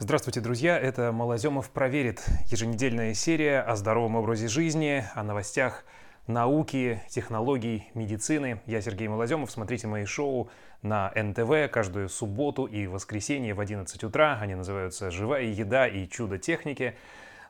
[0.00, 0.76] Здравствуйте, друзья!
[0.76, 2.20] Это Малоземов проверит.
[2.48, 5.84] Еженедельная серия о здоровом образе жизни, о новостях
[6.26, 8.60] науки, технологий, медицины.
[8.66, 9.52] Я Сергей Малоземов.
[9.52, 10.50] Смотрите мои шоу
[10.82, 14.36] на НТВ каждую субботу и воскресенье в 11 утра.
[14.40, 16.96] Они называются «Живая еда» и «Чудо техники».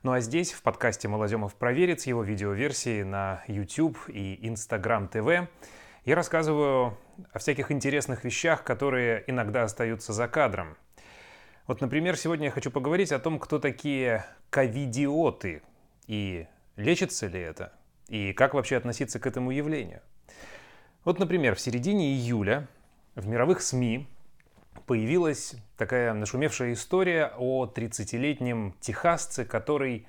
[0.03, 5.49] Ну а здесь, в подкасте «Малоземов проверит» с его видеоверсией на YouTube и Instagram TV,
[6.05, 6.99] я рассказываю
[7.33, 10.77] о всяких интересных вещах, которые иногда остаются за кадром–
[11.67, 15.63] вот, например, сегодня я хочу поговорить о том, кто такие ковидиоты
[16.07, 17.73] и лечится ли это,
[18.09, 20.03] и как вообще относиться к этому явлению.
[21.05, 22.69] Вот, например, в середине июля
[23.15, 24.07] в мировых СМИ
[24.87, 30.07] появилась такая нашумевшая история о 30-летнем техасце, который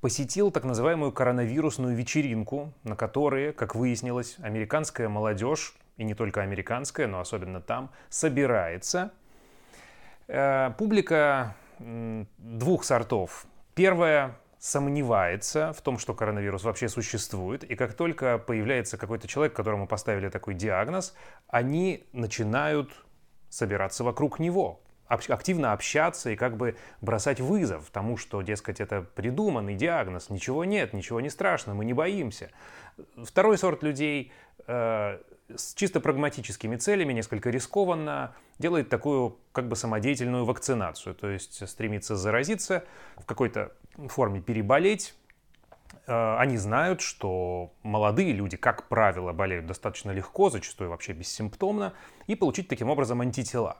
[0.00, 7.08] посетил так называемую коронавирусную вечеринку, на которой, как выяснилось, американская молодежь, и не только американская,
[7.08, 9.10] но особенно там, собирается–
[10.26, 13.46] публика двух сортов.
[13.74, 19.86] Первая сомневается в том, что коронавирус вообще существует, и как только появляется какой-то человек, которому
[19.86, 21.14] поставили такой диагноз,
[21.46, 22.90] они начинают
[23.48, 29.74] собираться вокруг него, активно общаться и как бы бросать вызов тому, что, дескать, это придуманный
[29.74, 32.50] диагноз, ничего нет, ничего не страшно, мы не боимся.
[33.22, 34.32] Второй сорт людей
[34.66, 35.18] э,
[35.54, 42.16] с чисто прагматическими целями, несколько рискованно, делает такую как бы самодеятельную вакцинацию, то есть стремится
[42.16, 42.84] заразиться,
[43.16, 43.72] в какой-то
[44.08, 45.14] форме переболеть.
[46.06, 51.92] Э, они знают, что молодые люди, как правило, болеют достаточно легко, зачастую вообще бессимптомно,
[52.26, 53.78] и получить таким образом антитела.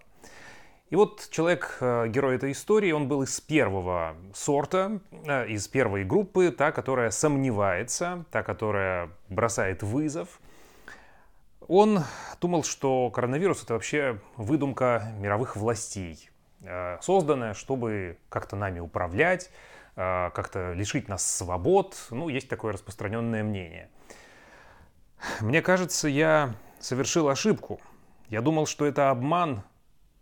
[0.88, 6.04] И вот человек, э, герой этой истории, он был из первого сорта, э, из первой
[6.04, 10.40] группы, та, которая сомневается, та, которая бросает вызов–
[11.68, 12.04] он
[12.40, 16.30] думал, что коронавирус это вообще выдумка мировых властей,
[16.62, 19.50] э, созданная, чтобы как-то нами управлять,
[19.96, 21.96] э, как-то лишить нас свобод.
[22.10, 23.90] Ну, есть такое распространенное мнение.
[25.40, 27.80] Мне кажется, я совершил ошибку.
[28.28, 29.62] Я думал, что это обман,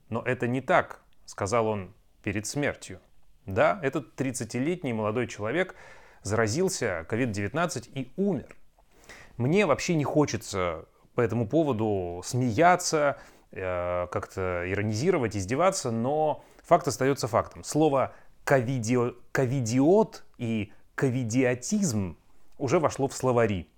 [0.08, 1.92] но это не так, сказал он
[2.22, 3.00] перед смертью.
[3.46, 5.74] Да, этот 30-летний молодой человек
[6.22, 8.56] заразился COVID-19 и умер.
[9.36, 13.16] Мне вообще не хочется по этому поводу смеяться,
[13.52, 17.64] э, как-то иронизировать, издеваться, но факт остается фактом.
[17.64, 18.12] Слово
[18.44, 22.16] ковидио, ковидиот и ковидиотизм
[22.58, 23.69] уже вошло в словари.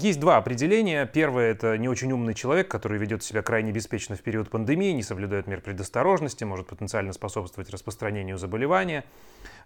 [0.00, 1.06] Есть два определения.
[1.06, 5.02] Первое– это не очень умный человек, который ведет себя крайне беспечно в период пандемии, не
[5.02, 9.04] соблюдает мер предосторожности, может потенциально способствовать распространению заболевания.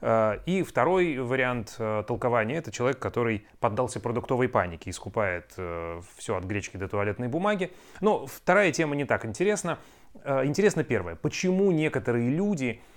[0.00, 6.00] А, и второй вариант э, толкования– это человек, который поддался продуктовой панике и скупает э,
[6.16, 7.70] все от гречки до туалетной бумаги.
[8.00, 9.78] Но вторая тема не так интересна.
[10.24, 11.14] Э, интересно первое.
[11.14, 12.91] Почему некоторые люди Э,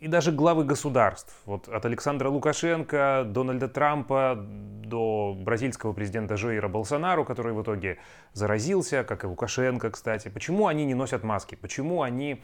[0.00, 7.24] и даже главы государств, вот от Александра Лукашенко, Дональда Трампа до бразильского президента Жоира Болсонару,
[7.24, 7.98] который в итоге
[8.32, 10.28] заразился, как и Лукашенко, кстати.
[10.28, 11.54] Почему они не носят маски?
[11.54, 12.42] Почему они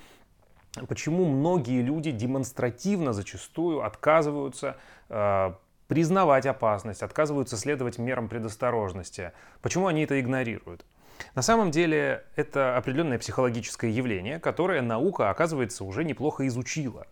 [0.89, 4.79] Почему многие люди демонстративно зачастую отказываются
[5.11, 5.53] э,
[5.87, 9.33] признавать опасность, отказываются следовать мерам предосторожности?
[9.61, 10.87] Почему они это игнорируют?
[11.35, 17.07] На самом деле это определенное психологическое явление, которое наука, оказывается, уже неплохо изучила.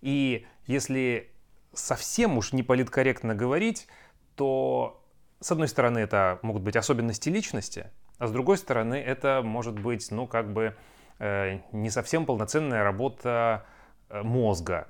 [0.00, 1.30] И если
[1.72, 3.86] совсем уж не политкорректно говорить,
[4.34, 5.02] то
[5.40, 10.10] с одной стороны это могут быть особенности личности, а с другой стороны это может быть,
[10.10, 10.74] ну, как бы
[11.18, 13.66] э, не совсем полноценная работа
[14.08, 14.88] э, мозга.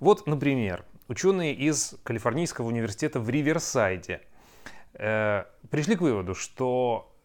[0.00, 4.20] Вот, например, ученые из Калифорнийского университета в Риверсайде
[4.94, 7.15] э, пришли к выводу, что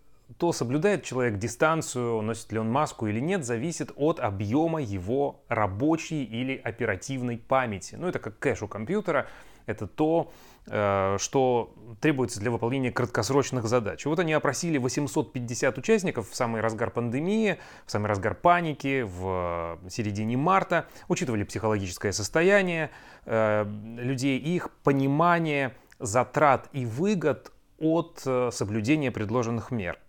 [0.42, 6.24] то соблюдает человек дистанцию, носит ли он маску или нет, зависит от объема его рабочей
[6.24, 7.94] или оперативной памяти.
[7.94, 9.28] Ну, это как кэш у компьютера,
[9.68, 10.34] это то,
[10.66, 14.04] э, что требуется для выполнения краткосрочных задач.
[14.08, 20.38] Вот они опросили 850 участников в самый разгар пандемии, в самый разгар паники, в середине
[20.38, 22.90] марта, учитывали психологическое состояние
[23.28, 23.64] э,
[23.96, 30.00] людей, их понимание затрат и выгод от э, соблюдения предложенных мер.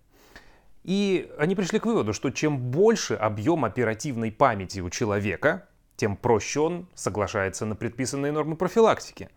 [0.85, 6.61] И они пришли к выводу, что чем больше объем оперативной памяти у человека, тем проще
[6.61, 9.29] он соглашается на предписанные нормы профилактики.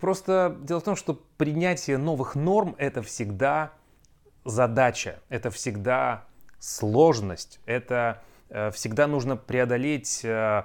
[0.00, 3.72] Просто дело в том, что принятие новых норм это всегда
[4.44, 6.24] задача, это всегда
[6.58, 10.64] сложность, это э, всегда нужно преодолеть э,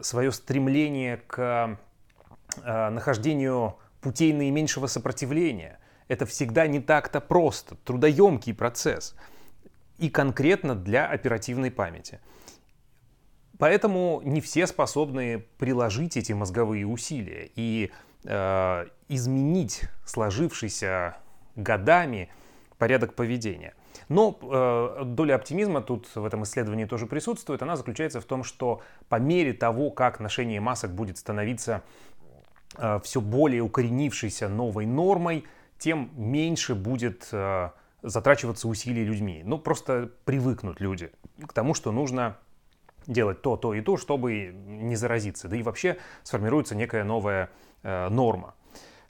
[0.00, 1.76] свое стремление к
[2.62, 5.79] э, нахождению путей наименьшего сопротивления.
[6.10, 9.14] Это всегда не так-то просто, трудоемкий процесс
[9.98, 12.18] и конкретно для оперативной памяти.
[13.60, 17.92] Поэтому не все способны приложить эти мозговые усилия и
[18.24, 21.16] э, изменить сложившийся
[21.54, 22.28] годами
[22.76, 23.74] порядок поведения.
[24.08, 27.62] Но э, доля оптимизма тут в этом исследовании тоже присутствует.
[27.62, 31.84] Она заключается в том, что по мере того, как ношение масок будет становиться
[32.78, 35.44] э, все более укоренившейся новой нормой,
[35.80, 37.70] тем меньше будет э,
[38.02, 39.42] затрачиваться усилий людьми.
[39.44, 41.10] Ну, просто привыкнут люди
[41.46, 42.36] к тому, что нужно
[43.06, 45.48] делать то, то и то, чтобы не заразиться.
[45.48, 47.50] Да и вообще сформируется некая новая
[47.82, 48.54] э, норма.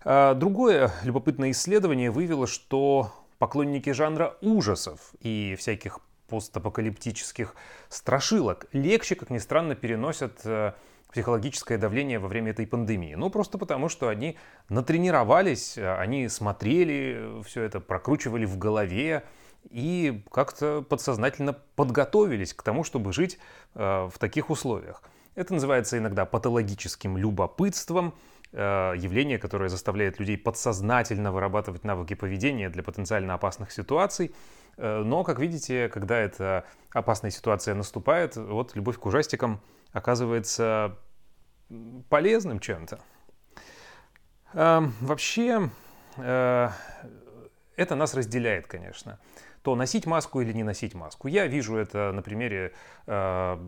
[0.05, 7.57] Э, другое любопытное исследование выявило, что поклонники жанра ужасов и всяких постапокалиптических
[7.89, 10.73] страшилок легче, как ни странно, переносят э,
[11.11, 13.15] психологическое давление во время этой пандемии?
[13.15, 14.37] Ну, просто потому, что они
[14.69, 19.25] натренировались, они смотрели все это, прокручивали в голове
[19.69, 23.39] и как-то подсознательно подготовились к тому, чтобы жить
[23.75, 25.03] э, в таких условиях.
[25.35, 28.15] Это называется иногда патологическим любопытством,
[28.53, 34.35] э, явление, которое заставляет людей подсознательно вырабатывать навыки поведения для потенциально опасных ситуаций.
[34.77, 39.61] Э, но, как видите, когда эта опасная ситуация наступает, вот любовь к ужастикам–
[39.93, 40.97] оказывается
[42.09, 43.01] полезным чем-то.
[44.53, 45.71] Э, вообще,
[46.17, 46.69] э,
[47.77, 49.19] это нас разделяет, конечно.
[49.63, 51.29] То носить маску или не носить маску.
[51.29, 52.73] Я вижу это на примере
[53.07, 53.59] э,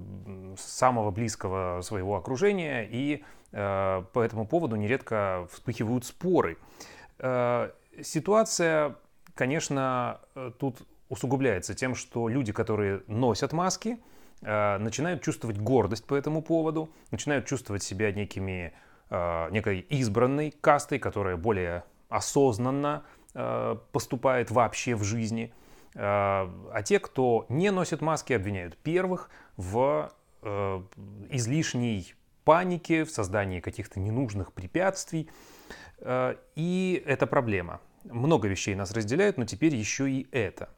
[0.59, 6.59] самого близкого своего окружения, и э, по этому поводу нередко вспыхивают споры.
[8.03, 8.97] Ситуация,
[9.35, 10.21] конечно,
[10.59, 10.79] тут
[11.09, 13.99] усугубляется тем, что люди, которые носят маски,
[14.43, 18.73] начинают чувствовать гордость по этому поводу, начинают чувствовать себя некими,
[19.09, 23.05] э, некой избранной кастой, которая более осознанно
[23.35, 25.53] э, поступает вообще в жизни.
[25.95, 29.29] А те, кто не носит маски, обвиняют первых
[29.59, 30.11] в
[31.29, 32.15] излишней
[32.45, 35.29] панике, в создании каких-то ненужных препятствий.
[36.57, 37.83] И это проблема.
[38.05, 40.71] Много вещей нас разделяют, но теперь еще и это.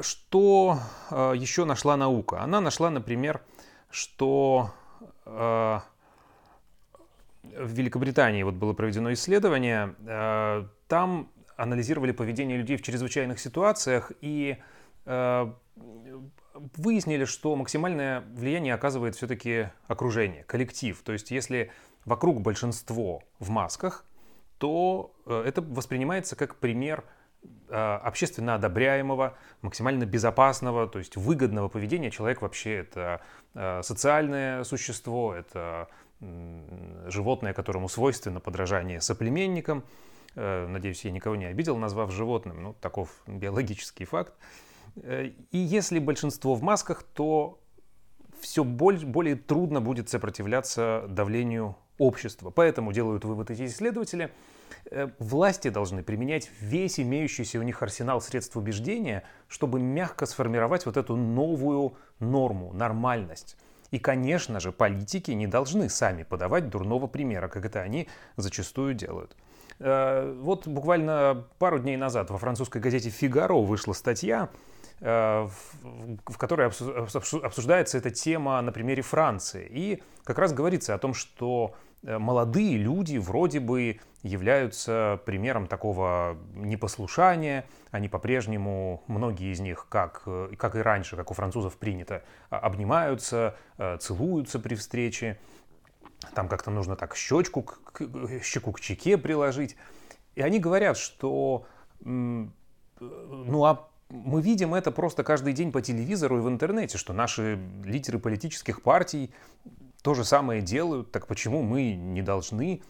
[0.00, 0.78] Что
[1.10, 2.40] э, еще нашла наука?
[2.40, 3.42] Она нашла, например,
[3.90, 4.72] что
[5.26, 5.30] э,
[7.42, 14.56] в Великобритании вот было проведено исследование, э, там анализировали поведение людей в чрезвычайных ситуациях и
[16.76, 21.00] выяснили, что максимальное влияние оказывает все-таки окружение, коллектив.
[21.02, 21.70] То есть если
[22.04, 24.04] вокруг большинство в масках,
[24.58, 27.04] то это воспринимается как пример
[27.72, 32.10] общественно одобряемого, максимально безопасного, то есть выгодного поведения.
[32.10, 33.20] Человек вообще это
[33.54, 35.88] э, социальное существо, это
[37.06, 39.84] животное, которому свойственно подражание соплеменникам.
[40.34, 44.34] Э, надеюсь, я никого не обидел, назвав животным, ну, таков биологический факт.
[44.94, 47.58] И если большинство в масках, то
[48.40, 52.50] все более, трудно будет сопротивляться давлению общества.
[52.50, 54.61] Поэтому делают вывод эти исследователи– Э,
[55.18, 61.16] власти должны применять весь имеющийся у них арсенал средств убеждения, чтобы мягко сформировать вот эту
[61.16, 63.56] новую норму, нормальность.
[63.90, 69.36] И, конечно же, политики не должны сами подавать дурного примера, как это они зачастую делают.
[69.78, 74.48] Э, вот буквально пару дней назад во французской газете «Фигаро» вышла статья,
[75.00, 75.48] э,
[76.26, 79.68] в которой обсуждается эта тема на примере Франции.
[79.70, 86.36] И как раз говорится о том, что Э, молодые люди вроде бы являются примером такого
[86.54, 87.64] непослушания.
[87.90, 92.58] Они по-прежнему, многие из них, как, э, как и раньше, как у французов принято, а,
[92.58, 95.38] обнимаются, э, целуются при встрече.
[96.34, 98.02] Там как-то нужно так щечку, к,
[98.42, 99.76] щеку к чеке приложить.
[100.34, 101.66] И они говорят, что
[102.04, 107.58] ну а мы видим это просто каждый день по телевизору и в интернете, что наши
[107.84, 109.32] лидеры политических партий
[110.02, 112.82] то же самое делают, так почему мы не должны?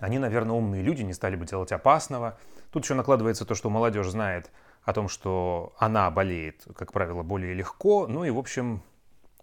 [0.00, 2.38] Они, наверное, умные люди, не стали бы делать опасного.
[2.72, 4.50] Тут еще накладывается то, что молодежь знает
[4.82, 8.06] о том, что она болеет, как правило, более легко.
[8.08, 8.82] Ну и, в общем,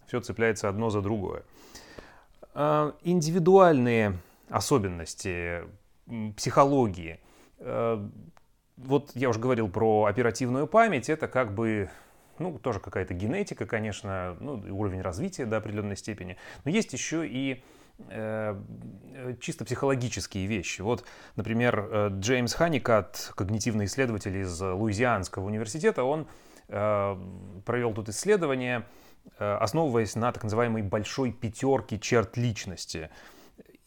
[0.07, 1.43] все цепляется одно за другое.
[2.53, 4.19] А, индивидуальные
[4.49, 5.63] особенности
[6.35, 7.21] психологии.
[7.59, 8.05] А,
[8.75, 11.09] вот я уже говорил про оперативную память.
[11.09, 11.89] Это как бы
[12.41, 16.37] ну, тоже какая-то генетика, конечно, ну, уровень развития до определенной степени.
[16.65, 17.63] Но есть еще и
[18.09, 18.55] э,
[19.39, 20.81] чисто психологические вещи.
[20.81, 21.05] Вот,
[21.35, 26.27] например, э, Джеймс Ханикат, когнитивный исследователь из Луизианского университета, он
[26.67, 27.17] э,
[27.65, 28.85] провел тут исследование,
[29.39, 33.09] э, основываясь на так называемой большой пятерке черт личности.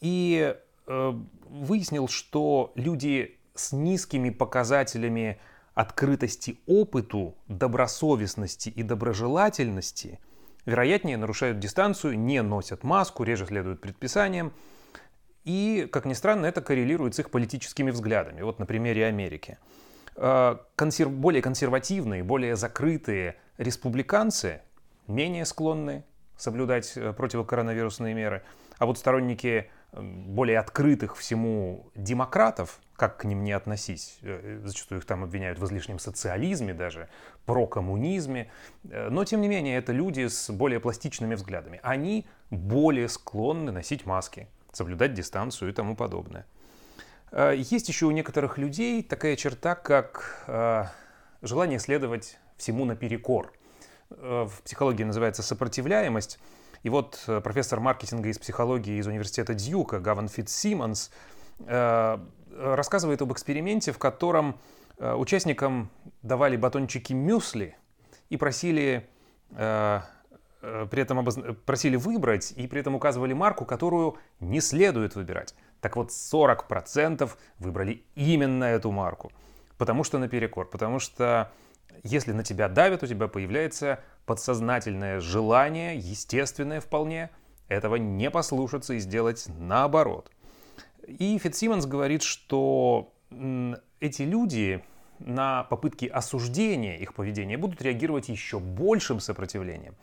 [0.01, 0.55] И
[0.87, 1.13] э,
[1.49, 5.39] выяснил, что люди с низкими показателями
[5.75, 10.19] открытости опыту, добросовестности и доброжелательности
[10.65, 14.53] вероятнее нарушают дистанцию, не носят маску, реже следуют предписаниям.
[15.43, 18.41] И, как ни странно, это коррелирует с их политическими взглядами.
[18.41, 19.59] Вот на примере Америки.
[20.15, 21.11] Э, консерв...
[21.11, 24.61] Более консервативные, более закрытые республиканцы
[25.07, 26.03] менее склонны
[26.35, 28.43] соблюдать э, противокоронавирусные меры.
[28.79, 35.05] А вот сторонники более открытых всему демократов, как к ним не относись, э, зачастую их
[35.05, 37.09] там обвиняют в излишнем социализме даже,
[37.45, 38.51] прокоммунизме,
[38.89, 41.79] э, но тем не менее это люди с более пластичными взглядами.
[41.83, 46.45] Они более склонны носить маски, соблюдать дистанцию и тому подобное.
[47.31, 50.47] Э, есть еще у некоторых людей такая черта, как
[51.41, 53.53] желание следовать всему наперекор.
[54.09, 56.39] В психологии называется сопротивляемость.
[56.85, 61.09] И вот э, профессор маркетинга из психологии из университета Дьюка Гаван Фитц-Симмонс
[61.65, 62.17] э,
[62.55, 64.59] рассказывает об эксперименте, в котором
[64.99, 65.89] э, участникам
[66.21, 67.75] давали батончики мюсли
[68.29, 69.09] и просили
[69.51, 71.39] при этом обоз...
[71.65, 75.55] просили выбрать и при этом указывали марку, которую не следует выбирать.
[75.81, 79.31] Так вот, 40% выбрали именно эту марку.
[79.77, 80.67] Потому что наперекор.
[80.67, 81.51] Потому что
[82.03, 87.29] если на тебя давят, у тебя появляется подсознательное желание, естественное вполне,
[87.67, 90.31] этого не послушаться и сделать наоборот.
[91.07, 93.13] И Фитсимонс говорит, что
[93.99, 94.83] эти люди
[95.19, 99.95] на попытки осуждения их поведения будут реагировать еще большим сопротивлением.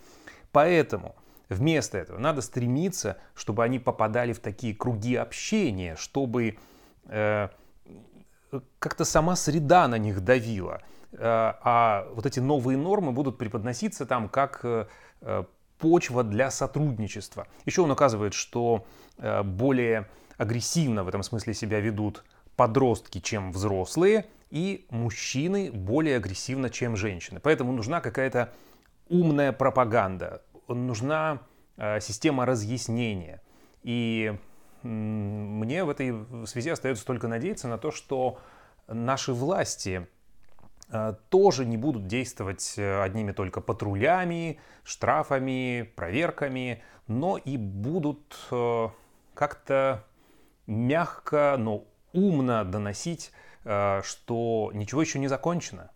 [0.52, 1.14] Поэтому
[1.48, 6.56] вместо этого надо стремиться, чтобы они попадали в такие круги общения, чтобы
[7.06, 7.48] э,
[8.78, 10.82] как-то сама среда на них давила.
[11.12, 11.18] Э,
[11.62, 14.86] а вот эти новые нормы будут преподноситься там как э,
[15.20, 15.44] э,
[15.78, 17.46] почва для сотрудничества.
[17.64, 18.86] Еще он указывает, что
[19.18, 22.24] более агрессивно в этом смысле себя ведут
[22.56, 27.40] подростки, чем взрослые, и мужчины более агрессивно, чем женщины.
[27.40, 28.52] Поэтому нужна какая-то
[29.08, 31.40] умная пропаганда, нужна
[32.00, 33.42] система разъяснения.
[33.82, 34.38] И
[34.82, 38.38] мне в этой связи остается только надеяться на то, что
[38.86, 40.06] наши власти
[41.30, 48.88] тоже не будут действовать э, одними только патрулями, штрафами, проверками, но и будут э,
[49.32, 50.04] как-то
[50.66, 53.32] мягко, но умно доносить,
[53.62, 55.90] что ничего еще не закончено.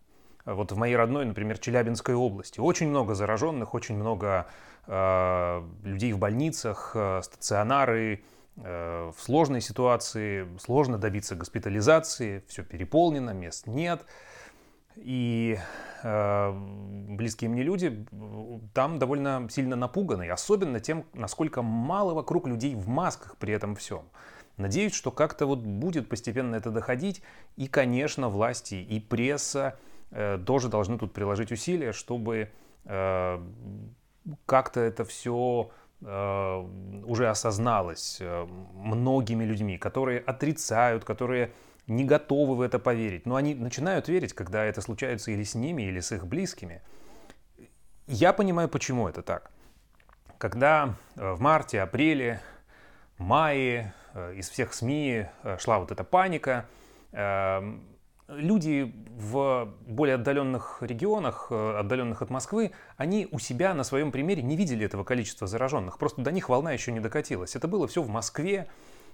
[0.44, 2.58] Вот в моей родной, например, Челябинской области.
[2.58, 4.46] Очень много зараженных, очень много
[4.86, 8.24] людей в больницах, стационары,
[8.56, 14.04] в сложной ситуации, сложно добиться госпитализации, все переполнено, мест нет–
[14.96, 15.58] и
[16.02, 16.52] э,
[17.08, 18.06] близкие мне люди
[18.74, 24.02] там довольно сильно напуганы, особенно тем, насколько мало вокруг людей в масках при этом всем.
[24.56, 27.22] Надеюсь, что как-то вот будет постепенно это доходить,
[27.56, 29.78] и, конечно, власти и пресса
[30.10, 32.50] э, тоже должны тут приложить усилия, чтобы
[32.84, 33.40] э,
[34.46, 36.66] как-то это все э,
[37.04, 41.52] уже осозналось э, многими людьми, которые отрицают, которые
[41.86, 45.82] не готовы в это поверить, но они начинают верить, когда это случается или с ними,
[45.82, 46.82] или с их близкими.
[48.06, 49.50] Я понимаю, почему это так.
[50.38, 52.40] Когда э, в марте, апреле,
[53.18, 56.66] мае э, из всех СМИ э, шла вот эта паника,
[58.28, 64.54] люди в более отдаленных регионах, отдаленных от Москвы, они у себя на своем примере не
[64.54, 65.96] видели этого количества зараженных.
[65.96, 67.56] Просто до них волна еще не докатилась.
[67.56, 68.68] Это было все в Москве,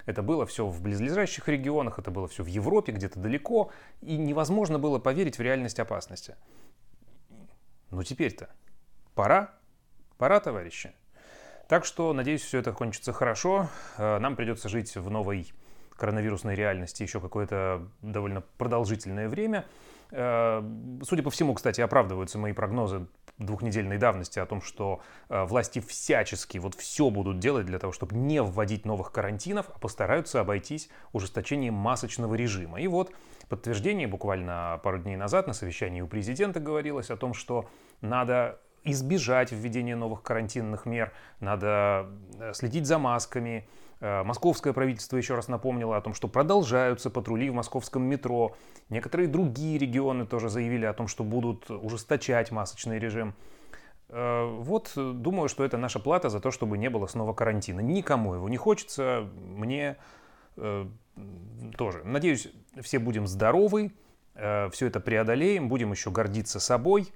[0.06, 4.78] это было все в близлежащих регионах, это было все в Европе, где-то далеко, и невозможно
[4.78, 6.36] было поверить в реальность опасности.
[7.90, 8.48] Ну теперь-то
[9.14, 9.52] пора,
[10.16, 10.92] пора, товарищи.
[11.68, 13.68] Так что, надеюсь, все это кончится хорошо.
[13.96, 15.52] Э, нам придется жить в новой
[15.96, 19.64] коронавирусной реальности еще какое-то довольно продолжительное время.
[20.12, 20.62] Э,
[21.02, 23.06] судя по всему, кстати, оправдываются мои прогнозы
[23.38, 28.14] двухнедельной давности о том, что э, власти всячески вот все будут делать для того, чтобы
[28.14, 32.80] не вводить новых карантинов, а постараются обойтись ужесточением масочного режима.
[32.80, 33.12] И вот
[33.48, 37.68] подтверждение буквально пару дней назад на совещании у президента говорилось о том, что
[38.02, 42.08] надо избежать введения новых карантинных мер, надо
[42.38, 43.66] э, следить за масками,
[44.02, 48.56] Э, московское правительство еще раз напомнило о том, что продолжаются патрули в московском метро.
[48.88, 53.32] Некоторые другие регионы тоже заявили о том, что будут ужесточать масочный режим.
[54.08, 57.78] Э, вот думаю, что это наша плата за то, чтобы не было снова карантина.
[57.78, 59.96] Никому его не хочется, мне
[60.56, 60.86] э,
[61.78, 62.02] тоже.
[62.02, 62.48] Надеюсь,
[62.80, 63.92] все будем здоровы,
[64.34, 67.12] все это преодолеем, будем еще гордиться собой.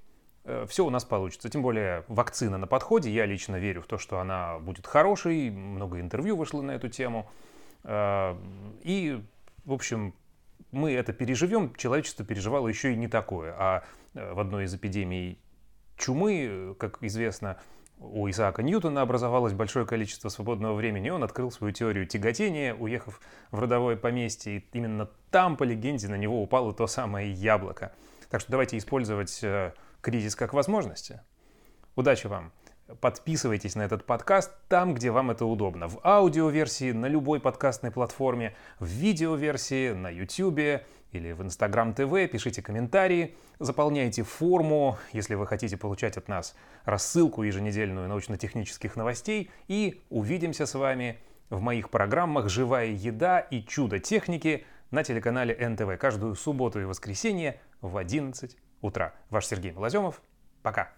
[0.46, 1.50] Э, все у нас получится.
[1.50, 3.10] Тем более вакцина на подходе.
[3.10, 5.50] Я лично верю в то, что она будет хорошей.
[5.50, 7.28] Много интервью вышло на эту тему.
[7.84, 8.36] Э,
[8.82, 9.22] и,
[9.64, 10.14] в общем,
[10.70, 11.74] мы это переживем.
[11.74, 13.54] Человечество переживало еще и не такое.
[13.58, 13.84] А
[14.14, 15.38] э, в одной из эпидемий
[15.96, 17.58] чумы, как известно,
[17.98, 23.20] у Исаака Ньютона образовалось большое количество свободного времени, и он открыл свою теорию тяготения, уехав
[23.50, 27.94] в родовое поместье, и именно там, по легенде, на него упало то самое яблоко.
[28.28, 29.42] Так что давайте использовать
[30.06, 31.20] кризис как возможности.
[31.96, 32.52] Удачи вам!
[33.00, 35.88] Подписывайтесь на этот подкаст там, где вам это удобно.
[35.88, 42.28] В аудиоверсии на любой подкастной платформе, в видеоверсии на YouTube или в Instagram TV.
[42.28, 49.50] Пишите комментарии, заполняйте форму, если вы хотите получать от нас рассылку еженедельную научно-технических новостей.
[49.66, 51.18] И увидимся с вами
[51.50, 57.60] в моих программах «Живая еда» и «Чудо техники» на телеканале НТВ каждую субботу и воскресенье
[57.80, 59.14] в 11 утра.
[59.30, 60.20] Ваш Сергей Малоземов.
[60.62, 60.92] Пока.